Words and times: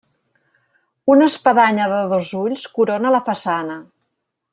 Una 1.15 1.27
espadanya 1.33 1.85
de 1.91 1.99
dos 2.13 2.31
ulls 2.45 2.65
corona 2.79 3.13
la 3.17 3.21
façana. 3.29 3.77